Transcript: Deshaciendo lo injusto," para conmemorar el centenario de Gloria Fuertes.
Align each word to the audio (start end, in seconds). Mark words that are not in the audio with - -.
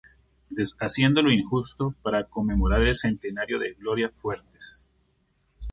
Deshaciendo 0.49 1.21
lo 1.21 1.31
injusto," 1.31 1.93
para 2.01 2.23
conmemorar 2.23 2.81
el 2.81 2.95
centenario 2.95 3.59
de 3.59 3.73
Gloria 3.75 4.09
Fuertes. 4.09 4.89